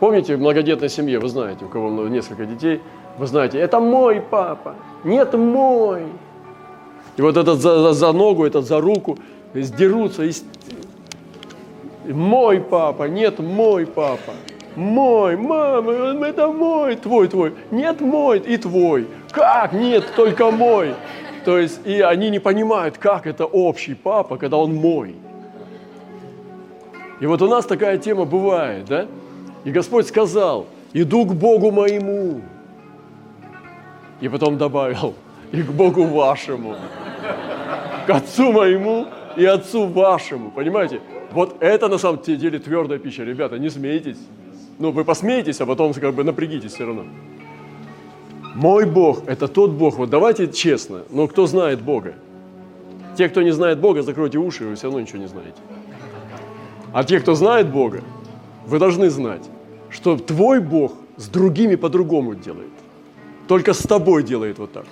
Помните, 0.00 0.36
в 0.36 0.40
многодетной 0.40 0.90
семье, 0.90 1.18
вы 1.18 1.28
знаете, 1.28 1.64
у 1.64 1.68
кого 1.68 2.06
несколько 2.08 2.44
детей, 2.44 2.80
вы 3.16 3.26
знаете, 3.26 3.58
это 3.58 3.80
мой 3.80 4.20
папа, 4.20 4.74
нет 5.02 5.32
мой. 5.32 6.02
И 7.18 7.22
вот 7.22 7.36
этот 7.36 7.60
за, 7.60 7.82
за, 7.82 7.92
за 7.92 8.12
ногу, 8.12 8.46
этот 8.46 8.64
за 8.64 8.80
руку 8.80 9.18
сдерутся. 9.52 10.22
И, 10.22 10.32
мой 12.12 12.60
папа, 12.60 13.08
нет 13.08 13.40
мой 13.40 13.86
папа. 13.86 14.32
Мой, 14.76 15.36
мама, 15.36 15.92
это 16.24 16.46
мой, 16.46 16.94
твой, 16.94 17.26
твой. 17.26 17.54
Нет 17.72 18.00
мой 18.00 18.38
и 18.38 18.56
твой. 18.56 19.08
Как? 19.32 19.72
Нет, 19.72 20.04
только 20.14 20.52
мой. 20.52 20.94
То 21.44 21.58
есть, 21.58 21.80
и 21.84 22.00
они 22.00 22.30
не 22.30 22.38
понимают, 22.38 22.98
как 22.98 23.26
это 23.26 23.46
общий 23.46 23.94
папа, 23.94 24.36
когда 24.36 24.56
он 24.56 24.74
мой. 24.74 25.16
И 27.18 27.26
вот 27.26 27.42
у 27.42 27.48
нас 27.48 27.66
такая 27.66 27.98
тема 27.98 28.26
бывает, 28.26 28.84
да? 28.84 29.06
И 29.64 29.72
Господь 29.72 30.06
сказал, 30.06 30.66
иду 30.92 31.26
к 31.26 31.34
Богу 31.34 31.72
моему. 31.72 32.42
И 34.20 34.28
потом 34.28 34.56
добавил, 34.56 35.14
и 35.50 35.62
к 35.62 35.72
Богу 35.72 36.04
вашему, 36.04 36.76
к 38.08 38.10
Отцу 38.10 38.52
моему 38.52 39.06
и 39.36 39.44
Отцу 39.44 39.86
вашему. 39.86 40.50
Понимаете? 40.50 41.02
Вот 41.30 41.56
это 41.60 41.88
на 41.88 41.98
самом 41.98 42.22
деле 42.22 42.58
твердая 42.58 42.98
пища. 42.98 43.22
Ребята, 43.22 43.58
не 43.58 43.68
смейтесь. 43.68 44.16
Ну, 44.78 44.92
вы 44.92 45.04
посмеетесь, 45.04 45.60
а 45.60 45.66
потом 45.66 45.92
как 45.92 46.14
бы 46.14 46.24
напрягитесь 46.24 46.72
все 46.72 46.86
равно. 46.86 47.04
Мой 48.54 48.86
Бог– 48.86 49.24
это 49.26 49.46
тот 49.46 49.72
Бог. 49.72 49.98
Вот 49.98 50.08
давайте 50.08 50.48
честно. 50.48 51.02
Но 51.10 51.28
кто 51.28 51.46
знает 51.46 51.82
Бога? 51.82 52.14
Те, 53.18 53.28
кто 53.28 53.42
не 53.42 53.50
знает 53.50 53.78
Бога, 53.78 54.02
закройте 54.02 54.38
уши, 54.38 54.64
вы 54.64 54.74
все 54.74 54.84
равно 54.84 55.00
ничего 55.00 55.18
не 55.18 55.28
знаете. 55.28 55.60
А 56.94 57.04
те, 57.04 57.20
кто 57.20 57.34
знает 57.34 57.70
Бога, 57.70 58.00
вы 58.66 58.78
должны 58.78 59.10
знать, 59.10 59.42
что 59.90 60.16
твой 60.16 60.60
Бог 60.60 60.92
с 61.18 61.28
другими 61.28 61.74
по-другому 61.74 62.34
делает. 62.34 62.72
Только 63.48 63.74
с 63.74 63.82
тобой 63.82 64.22
делает 64.22 64.58
вот 64.58 64.72
так. 64.72 64.86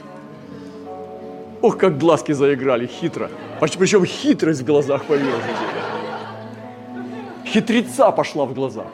Ох, 1.67 1.77
как 1.79 1.99
глазки 1.99 2.31
заиграли, 2.31 2.87
хитро. 2.87 3.29
Причем 3.59 4.05
хитрость 4.05 4.61
в 4.61 4.65
глазах 4.65 5.05
появилась. 5.05 5.43
Хитреца 7.45 8.13
пошла 8.13 8.45
в 8.45 8.55
глазах. 8.55 8.87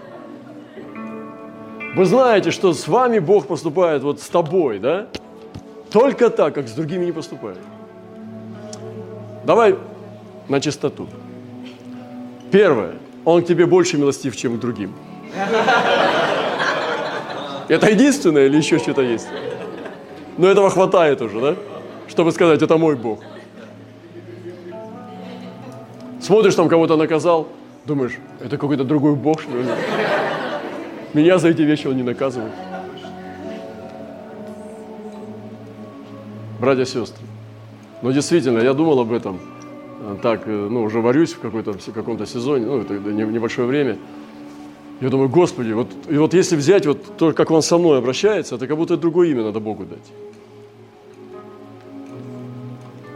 Вы 1.95 2.07
знаете, 2.07 2.51
что 2.51 2.73
с 2.73 2.89
вами 2.89 3.19
Бог 3.19 3.47
поступает 3.47 4.03
вот 4.03 4.23
с 4.23 4.29
тобой, 4.31 4.79
да? 4.79 5.09
Только 5.91 6.31
так, 6.31 6.55
как 6.55 6.67
с 6.67 6.73
другими 6.73 7.05
не 7.05 7.13
поступает. 7.13 7.59
Давай 9.45 9.77
на 10.49 10.59
чистоту. 10.59 11.09
Первое. 12.51 12.95
Он 13.27 13.43
к 13.43 13.47
тебе 13.47 13.67
больше 13.67 13.99
милостив, 13.99 14.35
чем 14.35 14.57
к 14.57 14.61
другим. 14.61 14.95
Это 17.69 17.91
единственное 17.91 18.47
или 18.47 18.57
еще 18.57 18.79
что-то 18.79 19.03
есть? 19.03 19.29
Но 20.39 20.49
этого 20.49 20.71
хватает 20.71 21.21
уже, 21.21 21.39
да? 21.39 21.57
Чтобы 22.09 22.33
сказать, 22.33 22.63
это 22.63 22.77
мой 22.77 22.97
Бог. 22.97 23.21
Смотришь, 26.21 26.55
там 26.55 26.69
кого-то 26.69 26.97
наказал, 26.97 27.49
думаешь, 27.85 28.19
это 28.41 28.57
какой-то 28.57 28.85
другой 28.85 29.17
Бог, 29.17 29.41
что 29.41 29.51
ли? 29.51 29.65
Меня 31.15 31.39
за 31.39 31.49
эти 31.49 31.63
вещи 31.63 31.89
он 31.89 31.97
не 31.97 32.03
наказывает. 32.03 32.53
Братья 36.61 36.83
и 36.83 36.87
сестры, 36.87 37.27
но 38.03 38.13
действительно, 38.13 38.61
я 38.61 38.73
думал 38.73 39.01
об 39.01 39.13
этом, 39.13 39.41
э, 40.01 40.17
так, 40.23 40.43
э, 40.47 40.69
ну, 40.71 40.85
уже 40.85 41.01
варюсь 41.01 41.33
в, 41.33 41.41
какой-то, 41.41 41.73
в 41.73 41.93
каком-то 41.93 42.25
сезоне, 42.25 42.67
ну, 42.67 42.81
это 42.81 42.95
небольшое 42.95 43.67
время. 43.67 43.99
Я 45.01 45.09
думаю, 45.09 45.29
Господи, 45.29 45.73
вот, 45.73 45.89
и 46.09 46.17
вот 46.17 46.35
если 46.35 46.55
взять 46.55 46.87
вот 46.87 47.17
то, 47.17 47.33
как 47.33 47.51
Он 47.51 47.63
со 47.63 47.79
мной 47.79 47.99
обращается, 47.99 48.55
это 48.55 48.69
как 48.69 48.77
будто 48.77 48.97
другое 48.97 49.31
имя 49.31 49.43
надо 49.43 49.59
Богу 49.59 49.85
дать. 49.85 50.13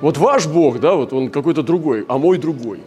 Вот 0.01 0.19
ваш 0.19 0.47
Бог, 0.47 0.79
да, 0.79 0.95
вот 0.95 1.13
он 1.13 1.31
какой-то 1.31 1.63
другой, 1.63 2.05
а 2.09 2.19
мой 2.19 2.39
другой. 2.39 2.81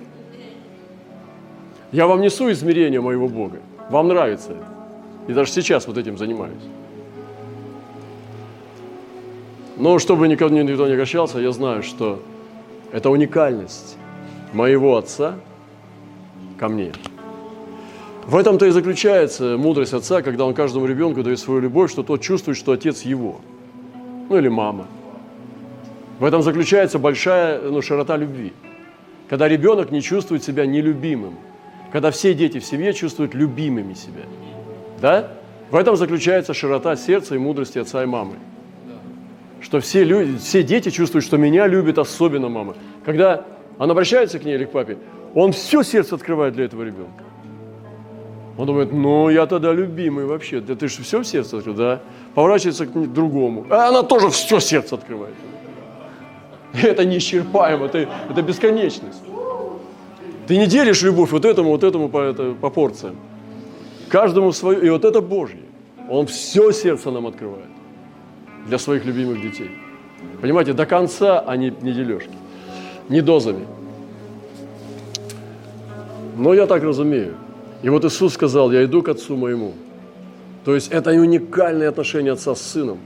Я 1.92 2.06
вам 2.06 2.22
несу 2.22 2.52
измерение 2.52 3.02
моего 3.02 3.28
Бога. 3.28 3.60
Вам 3.90 4.08
нравится 4.08 4.52
это. 4.52 4.66
И 5.28 5.34
даже 5.34 5.52
сейчас 5.52 5.88
вот 5.88 5.98
этим 5.98 6.18
занимаюсь. 6.18 6.62
Но 9.78 9.98
чтобы 9.98 10.28
никого, 10.28 10.50
никто 10.50 10.88
не 10.88 10.94
огорчался, 10.94 11.40
я 11.40 11.52
знаю, 11.52 11.84
что 11.84 12.20
это 12.92 13.10
уникальность 13.10 13.98
моего 14.54 14.98
отца 14.98 15.36
ко 16.58 16.68
мне. 16.68 16.92
В 18.28 18.36
этом-то 18.36 18.68
и 18.68 18.72
заключается 18.72 19.58
мудрость 19.58 19.94
отца, 19.94 20.22
когда 20.22 20.46
он 20.46 20.54
каждому 20.54 20.86
ребенку 20.86 21.24
дает 21.24 21.40
свою 21.40 21.62
любовь, 21.62 21.90
что 21.90 22.04
тот 22.04 22.22
чувствует, 22.22 22.58
что 22.58 22.74
отец 22.74 23.02
его. 23.02 23.40
Ну 24.30 24.38
или 24.38 24.50
мама. 24.50 24.86
В 26.20 26.26
этом 26.26 26.42
заключается 26.42 27.00
большая 27.00 27.62
ну, 27.62 27.82
широта 27.82 28.18
любви. 28.18 28.54
Когда 29.30 29.48
ребенок 29.48 29.90
не 29.92 30.02
чувствует 30.02 30.44
себя 30.44 30.66
нелюбимым. 30.66 31.36
Когда 31.92 32.12
все 32.12 32.34
дети 32.34 32.60
в 32.60 32.66
семье 32.66 32.94
чувствуют 32.94 33.34
любимыми 33.34 33.94
себя. 33.94 34.24
Да? 35.02 35.32
В 35.72 35.76
этом 35.76 35.96
заключается 35.96 36.54
широта 36.54 36.96
сердца 36.96 37.36
и 37.36 37.38
мудрости 37.38 37.80
отца 37.80 38.04
и 38.04 38.06
мамы. 38.06 38.36
Что 39.62 39.80
все, 39.80 40.04
люди, 40.04 40.38
все 40.38 40.64
дети 40.64 40.90
чувствуют, 40.90 41.26
что 41.26 41.38
меня 41.38 41.68
любит 41.68 41.98
особенно 41.98 42.50
мама. 42.50 42.76
Когда 43.06 43.46
он 43.78 43.90
обращается 43.90 44.40
к 44.40 44.46
ней 44.46 44.56
или 44.56 44.66
к 44.66 44.72
папе, 44.72 44.98
он 45.36 45.52
все 45.52 45.84
сердце 45.84 46.16
открывает 46.16 46.54
для 46.54 46.66
этого 46.66 46.84
ребенка. 46.84 47.24
Он 48.58 48.66
думает, 48.66 48.92
ну 48.92 49.30
я 49.30 49.46
тогда 49.46 49.72
любимый 49.72 50.26
вообще. 50.26 50.60
Да 50.60 50.76
ты 50.76 50.90
же 50.90 51.02
все 51.02 51.22
в 51.22 51.26
сердце 51.26 51.58
открыл, 51.58 51.76
да? 51.76 52.02
Поворачивается 52.36 52.86
к 52.86 53.14
другому. 53.14 53.66
А 53.70 53.88
она 53.88 54.04
тоже 54.04 54.30
все 54.30 54.60
сердце 54.60 54.96
открывает. 54.96 55.36
Это 56.74 57.06
неисчерпаемо, 57.06 57.86
это, 57.86 58.08
это 58.30 58.42
бесконечность. 58.42 59.22
Ты 60.48 60.58
не 60.58 60.68
делишь 60.68 61.02
любовь 61.04 61.32
вот 61.32 61.46
этому, 61.46 61.70
вот 61.70 61.84
этому 61.84 62.10
по, 62.10 62.22
это, 62.22 62.54
по 62.54 62.70
порциям. 62.70 63.16
Каждому 64.10 64.52
свое. 64.52 64.86
И 64.86 64.90
вот 64.90 65.06
это 65.06 65.22
Божье. 65.22 65.62
Он 66.10 66.26
все 66.26 66.72
сердце 66.72 67.12
нам 67.12 67.28
открывает 67.28 67.68
для 68.68 68.78
своих 68.78 69.06
любимых 69.06 69.42
детей. 69.42 69.72
Понимаете, 70.42 70.74
до 70.74 70.86
конца, 70.86 71.40
а 71.40 71.56
не, 71.56 71.74
не 71.82 71.94
дележки, 71.94 72.34
не 73.10 73.22
дозами. 73.22 73.66
Но 76.38 76.54
я 76.54 76.66
так 76.66 76.84
разумею. 76.84 77.36
И 77.84 77.90
вот 77.90 78.06
Иисус 78.06 78.34
сказал, 78.34 78.72
я 78.72 78.84
иду 78.84 79.04
к 79.04 79.10
Отцу 79.10 79.36
моему. 79.36 79.74
То 80.66 80.76
есть 80.76 80.92
это 80.92 81.12
уникальные 81.12 81.90
отношения 81.90 82.32
отца 82.32 82.56
с 82.56 82.62
сыном. 82.62 83.00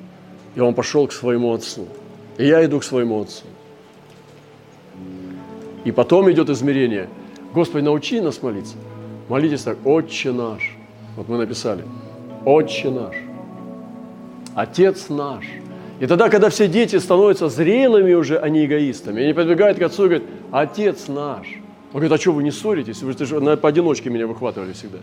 И 0.55 0.59
он 0.59 0.73
пошел 0.73 1.07
к 1.07 1.11
своему 1.11 1.53
отцу. 1.53 1.87
И 2.37 2.47
я 2.47 2.63
иду 2.63 2.79
к 2.79 2.83
своему 2.83 3.21
отцу. 3.21 3.45
И 5.83 5.91
потом 5.91 6.31
идет 6.31 6.49
измерение. 6.49 7.09
Господи, 7.53 7.83
научи 7.83 8.21
нас 8.21 8.41
молиться. 8.41 8.75
Молитесь 9.29 9.63
так, 9.63 9.77
Отче 9.85 10.31
наш. 10.31 10.75
Вот 11.15 11.29
мы 11.29 11.37
написали. 11.37 11.83
Отче 12.45 12.89
наш. 12.89 13.15
Отец 14.55 15.09
наш. 15.09 15.45
И 15.99 16.07
тогда, 16.07 16.29
когда 16.29 16.49
все 16.49 16.67
дети 16.67 16.97
становятся 16.97 17.49
зрелыми 17.49 18.13
уже, 18.13 18.37
а 18.37 18.49
не 18.49 18.65
эгоистами, 18.65 19.23
они 19.23 19.33
подбегают 19.33 19.77
к 19.77 19.81
отцу 19.81 20.05
и 20.05 20.07
говорят, 20.07 20.27
Отец 20.51 21.07
наш. 21.07 21.47
Он 21.93 21.99
говорит, 21.99 22.11
а 22.11 22.17
что 22.17 22.31
вы 22.31 22.41
не 22.41 22.51
ссоритесь? 22.51 23.03
Вы 23.03 23.13
же 23.13 23.39
на 23.39 23.55
поодиночке 23.55 24.09
меня 24.09 24.25
выхватывали 24.25 24.73
всегда. 24.73 24.97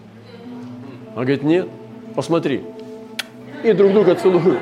Он 1.14 1.22
говорит, 1.22 1.44
нет, 1.44 1.68
посмотри. 2.16 2.62
И 3.62 3.72
друг 3.72 3.92
друга 3.92 4.16
целуют. 4.16 4.58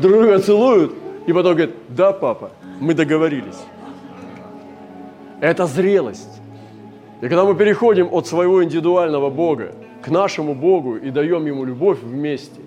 Друг 0.00 0.12
друга 0.14 0.38
целуют. 0.38 0.94
И 1.26 1.32
потом 1.34 1.54
говорит, 1.54 1.74
да, 1.88 2.12
папа, 2.12 2.52
мы 2.80 2.94
договорились. 2.94 3.58
Это 5.40 5.66
зрелость. 5.66 6.40
И 7.20 7.28
когда 7.28 7.44
мы 7.44 7.54
переходим 7.54 8.08
от 8.12 8.26
своего 8.26 8.62
индивидуального 8.62 9.30
Бога 9.30 9.72
к 10.02 10.08
нашему 10.08 10.54
Богу 10.54 10.96
и 10.96 11.10
даем 11.10 11.46
Ему 11.46 11.64
любовь 11.64 11.98
вместе, 12.02 12.60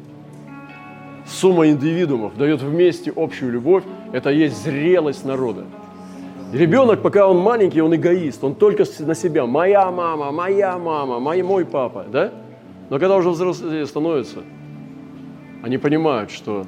сумма 1.25 1.67
индивидуумов 1.67 2.35
дает 2.37 2.61
вместе 2.61 3.11
общую 3.15 3.51
любовь, 3.51 3.83
это 4.11 4.29
есть 4.29 4.63
зрелость 4.63 5.25
народа. 5.25 5.65
Ребенок, 6.51 7.01
пока 7.01 7.27
он 7.27 7.39
маленький, 7.39 7.81
он 7.81 7.95
эгоист, 7.95 8.43
он 8.43 8.53
только 8.53 8.85
на 8.99 9.15
себя. 9.15 9.47
Моя 9.47 9.89
мама, 9.89 10.31
моя 10.31 10.77
мама, 10.77 11.19
мой, 11.19 11.41
мой 11.41 11.65
папа, 11.65 12.05
да? 12.11 12.31
Но 12.89 12.99
когда 12.99 13.15
уже 13.15 13.31
взрослые 13.31 13.87
становятся, 13.87 14.39
они 15.63 15.79
понимают, 15.79 16.29
что 16.29 16.65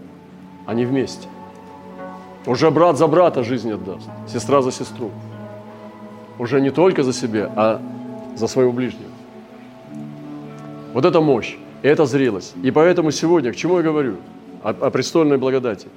они 0.65 0.85
вместе. 0.85 1.27
Уже 2.47 2.71
брат 2.71 2.97
за 2.97 3.05
брата 3.07 3.43
жизнь 3.43 3.71
отдаст, 3.71 4.09
сестра 4.27 4.61
за 4.63 4.71
сестру 4.71 5.11
уже 6.39 6.61
не 6.61 6.71
только 6.71 7.03
за 7.03 7.13
себя, 7.13 7.51
а 7.55 7.81
за 8.35 8.47
своего 8.47 8.71
ближнего. 8.71 9.09
Вот 10.93 11.05
это 11.05 11.21
мощь, 11.21 11.55
и 11.81 11.87
это 11.87 12.05
зрелость. 12.05 12.55
И 12.63 12.71
поэтому 12.71 13.11
сегодня, 13.11 13.51
к 13.51 13.55
чему 13.55 13.77
я 13.77 13.83
говорю? 13.83 14.15
О, 14.63 14.69
о 14.69 14.89
престольной 14.89 15.37
благодати. 15.37 15.87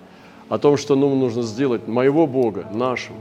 О 0.48 0.58
том, 0.58 0.76
что 0.76 0.96
нам 0.96 1.18
нужно 1.18 1.42
сделать 1.42 1.86
моего 1.88 2.26
Бога 2.26 2.66
нашим, 2.72 3.14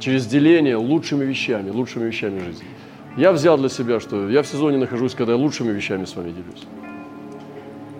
через 0.00 0.26
деление 0.26 0.76
лучшими 0.76 1.24
вещами, 1.24 1.70
лучшими 1.70 2.04
вещами 2.04 2.40
жизни. 2.40 2.66
Я 3.16 3.32
взял 3.32 3.56
для 3.56 3.68
себя, 3.68 4.00
что 4.00 4.28
я 4.28 4.42
в 4.42 4.46
сезоне 4.46 4.78
нахожусь, 4.78 5.14
когда 5.14 5.32
я 5.32 5.38
лучшими 5.38 5.70
вещами 5.70 6.04
с 6.04 6.16
вами 6.16 6.30
делюсь. 6.30 6.66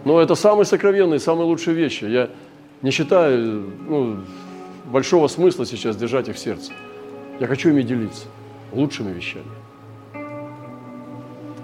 Но 0.04 0.20
это 0.20 0.34
самые 0.34 0.64
сокровенные, 0.64 1.20
самые 1.20 1.46
лучшие 1.46 1.74
вещи. 1.74 2.04
Я 2.04 2.30
не 2.80 2.90
считаю 2.90 3.70
ну, 3.88 4.16
большого 4.86 5.28
смысла 5.28 5.64
сейчас 5.64 5.96
держать 5.96 6.28
их 6.28 6.36
в 6.36 6.38
сердце. 6.38 6.72
Я 7.40 7.46
хочу 7.46 7.70
ими 7.70 7.82
делиться 7.82 8.26
лучшими 8.72 9.12
вещами. 9.12 9.44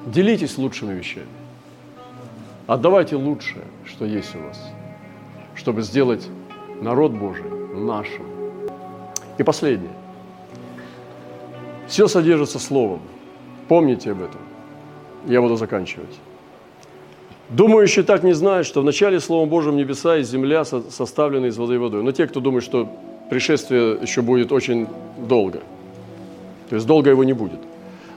Делитесь 0.07 0.59
лучшими 0.59 0.95
вещами. 0.95 1.27
Отдавайте 2.67 3.17
лучшее, 3.17 3.65
что 3.85 4.05
есть 4.05 4.35
у 4.35 4.41
вас, 4.41 4.59
чтобы 5.55 5.83
сделать 5.83 6.29
народ 6.81 7.13
Божий 7.13 7.51
нашим. 7.75 8.27
И 9.39 9.43
последнее. 9.43 9.93
Все 11.87 12.09
содержится 12.09 12.59
словом. 12.59 13.01
Помните 13.69 14.13
об 14.13 14.23
этом. 14.23 14.41
Я 15.27 15.41
буду 15.41 15.57
заканчивать. 15.57 16.19
Думающие 17.51 18.05
так 18.05 18.23
не 18.23 18.35
знают, 18.35 18.67
что 18.67 18.83
в 18.83 18.85
начале 18.85 19.21
Словом 19.21 19.49
Божьим 19.49 19.77
небеса 19.77 20.19
и 20.19 20.23
земля 20.23 20.65
составлены 20.65 21.47
из 21.47 21.57
воды 21.57 21.77
и 21.77 21.79
водой. 21.79 22.03
Но 22.03 22.13
те, 22.13 22.27
кто 22.27 22.41
думает, 22.41 22.63
что 22.63 22.89
пришествие 23.31 23.99
еще 24.01 24.23
будет 24.23 24.53
очень 24.53 24.87
долго. 25.19 25.61
То 26.69 26.75
есть 26.75 26.87
долго 26.87 27.11
его 27.11 27.25
не 27.25 27.33
будет. 27.33 27.61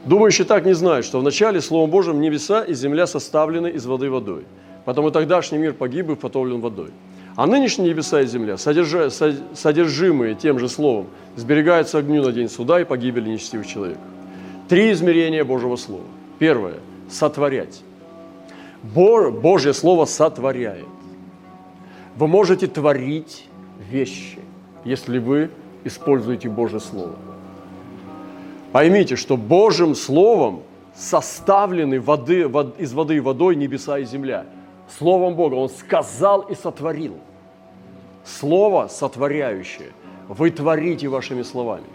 Думающие 0.06 0.46
так 0.46 0.66
не 0.66 0.74
знают, 0.74 1.06
что 1.06 1.20
в 1.20 1.24
начале 1.24 1.62
Словом 1.62 1.90
Божьим 1.90 2.22
небеса 2.22 2.64
и 2.64 2.74
земля 2.74 3.06
составлены 3.08 3.68
из 3.68 3.86
воды 3.86 4.10
водой. 4.10 4.44
Потому 4.84 5.12
тогдашний 5.12 5.60
мир 5.60 5.74
погиб 5.74 6.10
и 6.10 6.16
потоплен 6.16 6.60
водой. 6.60 6.90
А 7.36 7.46
нынешние 7.46 7.90
небеса 7.90 8.22
и 8.22 8.26
земля, 8.26 8.58
содержа, 8.58 9.10
содержимые 9.10 10.36
тем 10.36 10.60
же 10.60 10.68
Словом, 10.68 11.08
сберегаются 11.36 11.98
огню 12.00 12.24
на 12.24 12.32
день 12.32 12.50
суда 12.50 12.82
и 12.82 12.84
погибели 12.84 13.30
нечестивых 13.30 13.68
человеков. 13.68 14.04
Три 14.68 14.92
измерения 14.92 15.44
Божьего 15.44 15.76
Слова. 15.76 16.04
Первое– 16.40 16.76
сотворять. 17.10 17.82
Божье 18.84 19.74
Слово 19.74 20.06
сотворяет. 20.06 20.86
Вы 22.18 22.28
можете 22.28 22.68
творить 22.68 23.48
вещи 23.90 24.40
если 24.84 25.20
вы 25.20 25.50
используете 25.84 26.50
Божье 26.50 26.80
Слово. 26.80 27.16
Поймите, 28.72 29.16
что 29.16 29.38
Божьим 29.38 29.96
Словом 29.96 30.62
составлены 30.96 32.00
воды, 32.00 32.48
вод, 32.48 32.80
из 32.80 32.94
воды 32.94 33.18
и 33.18 33.20
водой 33.20 33.56
небеса 33.56 34.00
и 34.00 34.06
земля. 34.06 34.46
Словом 34.98 35.36
Бога 35.36 35.56
Он 35.56 35.70
сказал 35.70 36.42
и 36.42 36.56
сотворил. 36.56 37.18
Слово 38.24 38.88
сотворяющее. 38.88 39.90
Вы 40.28 40.52
творите 40.52 41.08
вашими 41.08 41.44
словами. 41.44 41.86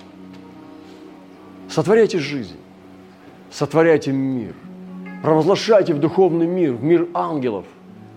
Сотворяйте 1.68 2.18
жизнь. 2.18 2.56
Сотворяйте 3.50 4.12
мир. 4.12 4.54
Провозглашайте 5.22 5.94
в 5.94 5.98
духовный 5.98 6.46
мир, 6.46 6.72
в 6.72 6.82
мир 6.82 7.08
ангелов. 7.14 7.64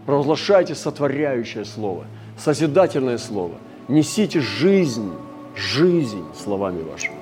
Провозглашайте 0.06 0.76
сотворяющее 0.76 1.66
слово, 1.66 2.06
созидательное 2.38 3.18
слово– 3.18 3.56
Несите 3.89 4.39
жизнь, 4.39 5.12
жизнь 5.56 6.23
словами 6.41 6.84
вашими. 6.84 7.17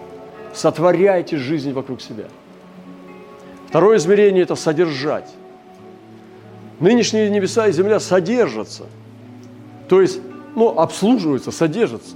Сотворяйте 0.54 1.38
жизнь 1.38 1.72
вокруг 1.72 2.02
себя. 2.02 2.26
Второе 3.68 3.98
измерение– 3.98 4.44
это 4.44 4.56
содержать. 4.56 5.30
Нынешние 6.82 7.30
небеса 7.30 7.68
и 7.68 7.72
земля 7.72 8.00
содержатся. 8.02 8.84
То 9.88 10.02
есть, 10.02 10.20
ну, 10.56 10.78
обслуживаются, 10.78 11.52
содержатся. 11.52 12.16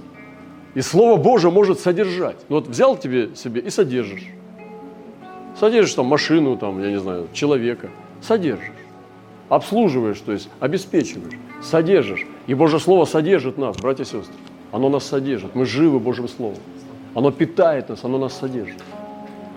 И 0.74 0.82
Слово 0.82 1.16
Божие 1.16 1.50
может 1.50 1.80
содержать. 1.80 2.36
Ну, 2.48 2.56
вот 2.56 2.68
взял 2.68 2.96
тебе 2.96 3.34
себе 3.34 3.62
и 3.62 3.70
содержишь. 3.70 4.26
Содержишь 5.58 5.94
там 5.94 6.06
машину, 6.06 6.58
там, 6.58 6.82
я 6.82 6.90
не 6.90 7.00
знаю, 7.00 7.28
человека. 7.32 7.88
Содержишь. 8.20 8.72
Обслуживаешь, 9.52 10.18
то 10.20 10.32
есть 10.32 10.48
обеспечиваешь 10.60 11.34
содержишь. 11.62 12.26
И 12.46 12.54
Божье 12.54 12.78
Слово 12.78 13.04
содержит 13.04 13.58
нас, 13.58 13.76
братья 13.76 14.02
и 14.02 14.06
сестры. 14.06 14.34
Оно 14.72 14.88
нас 14.88 15.04
содержит. 15.04 15.54
Мы 15.54 15.64
живы 15.64 15.98
Божьим 15.98 16.28
Словом. 16.28 16.58
Оно 17.14 17.30
питает 17.30 17.88
нас, 17.88 18.04
оно 18.04 18.18
нас 18.18 18.34
содержит. 18.38 18.82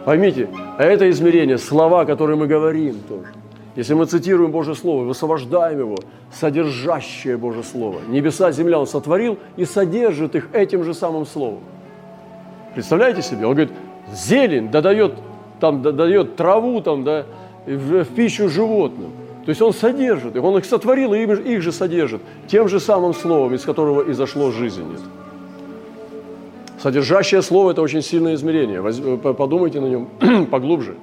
Поймите, 0.04 0.50
это 0.78 1.10
измерение, 1.10 1.58
слова, 1.58 2.06
которые 2.06 2.38
мы 2.38 2.48
говорим 2.48 3.00
тоже. 3.08 3.28
Если 3.76 3.94
мы 3.94 4.06
цитируем 4.06 4.52
Божье 4.52 4.76
Слово, 4.76 5.04
высвобождаем 5.04 5.80
его, 5.80 5.96
содержащее 6.32 7.38
Божье 7.38 7.64
Слово. 7.64 8.02
Небеса, 8.08 8.52
земля 8.52 8.80
Он 8.80 8.88
сотворил 8.88 9.38
и 9.58 9.66
содержит 9.66 10.36
их 10.36 10.54
этим 10.54 10.84
же 10.84 10.94
самым 10.94 11.26
Словом. 11.26 11.62
Представляете 12.74 13.22
себе? 13.22 13.46
Он 13.46 13.54
говорит, 13.54 13.72
зелень 14.14 14.70
додает, 14.70 15.14
там, 15.60 15.82
додает 15.82 16.36
траву 16.36 16.82
там, 16.82 17.04
да, 17.04 17.26
в, 17.66 18.04
в 18.04 18.16
пищу 18.16 18.50
животным. 18.50 19.12
То 19.46 19.50
есть 19.50 19.62
Он 19.62 19.74
содержит 19.74 20.36
их, 20.36 20.44
Он 20.44 20.58
их 20.58 20.66
сотворил, 20.66 21.14
и 21.14 21.20
их 21.20 21.62
же 21.62 21.72
содержит 21.72 22.22
тем 22.48 22.68
же 22.68 22.80
самым 22.80 23.14
словом, 23.14 23.54
из 23.54 23.62
которого 23.62 24.12
изошло 24.12 24.52
жизнь. 24.52 24.84
Нет. 24.84 25.02
Содержащее 26.82 27.44
слово– 27.44 27.72
это 27.72 27.82
очень 27.84 28.02
сильное 28.02 28.34
измерение. 28.34 28.82
Подумайте 29.18 29.80
на 29.82 29.86
нем 29.86 30.48
поглубже. 30.52 30.96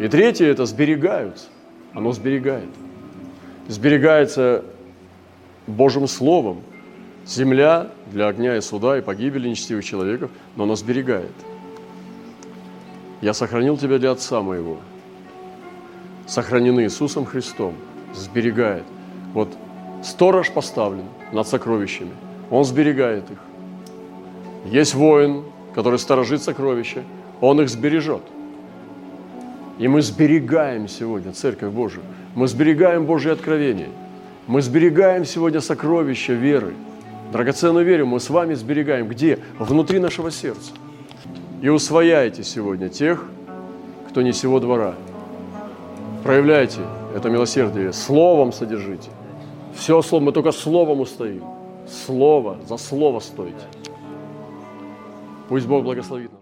И 0.00 0.08
третье– 0.08 0.46
это 0.50 0.64
сберегаются. 0.64 1.46
Оно 1.92 2.12
сберегает. 2.12 2.70
Сберегается 3.68 4.64
Божьим 5.66 6.06
Словом. 6.06 6.62
Земля 7.26 7.88
для 8.10 8.28
огня 8.28 8.56
и 8.56 8.60
суда 8.62 8.98
и 8.98 9.02
погибели 9.02 9.48
нечестивых 9.48 9.84
человеков, 9.84 10.30
но 10.56 10.64
оно 10.64 10.74
сберегает. 10.74 11.30
Я 13.20 13.34
сохранил 13.34 13.76
тебя 13.76 13.98
для 13.98 14.10
Отца 14.10 14.40
моего– 14.40 14.78
сохранены 16.26 16.84
Иисусом 16.84 17.24
Христом, 17.24 17.74
сберегает. 18.14 18.84
Вот 19.32 19.48
сторож 20.02 20.50
поставлен 20.50 21.04
над 21.32 21.46
сокровищами, 21.46 22.12
он 22.50 22.64
сберегает 22.64 23.24
их. 23.30 23.38
Есть 24.66 24.94
воин, 24.94 25.44
который 25.74 25.98
сторожит 25.98 26.42
сокровища, 26.42 27.02
он 27.40 27.60
их 27.60 27.68
сбережет. 27.68 28.22
И 29.78 29.88
мы 29.88 30.02
сберегаем 30.02 30.86
сегодня 30.86 31.32
Церковь 31.32 31.72
Божию. 31.72 32.02
Мы 32.34 32.46
сберегаем 32.46 33.04
Божье 33.04 33.32
откровение. 33.32 33.88
Мы 34.46 34.60
сберегаем 34.62 35.24
сегодня 35.24 35.60
сокровища 35.60 36.34
веры. 36.34 36.74
Драгоценную 37.32 37.84
веру 37.84 38.06
мы 38.06 38.20
с 38.20 38.28
вами 38.28 38.54
сберегаем. 38.54 39.08
Где? 39.08 39.38
Внутри 39.58 39.98
нашего 39.98 40.30
сердца. 40.30 40.72
И 41.62 41.68
усвояйте 41.68 42.44
сегодня 42.44 42.88
тех, 42.88 43.24
кто 44.10 44.22
не 44.22 44.32
сего 44.32 44.60
двора– 44.60 44.94
проявляйте 46.22 46.80
это 47.14 47.30
милосердие. 47.30 47.92
Словом 47.92 48.52
содержите. 48.52 49.10
Все 49.74 50.00
слово, 50.02 50.22
мы 50.22 50.32
только 50.32 50.52
словом 50.52 51.00
устоим. 51.00 51.44
Слово, 51.86 52.58
за 52.68 52.76
слово 52.76 53.20
стойте. 53.20 53.66
Пусть 55.48 55.66
Бог 55.66 55.84
благословит 55.84 56.24
нас. 56.24 56.30